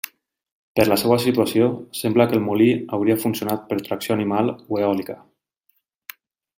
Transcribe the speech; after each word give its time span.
Per 0.79 0.85
la 0.87 0.95
seva 1.01 1.17
situació, 1.25 1.67
sembla 1.99 2.27
que 2.31 2.35
el 2.39 2.43
molí 2.47 2.71
hauria 2.99 3.19
funcionat 3.27 3.69
per 3.71 3.81
tracció 3.91 4.19
animal 4.19 4.53
o 4.59 4.85
eòlica. 4.89 5.23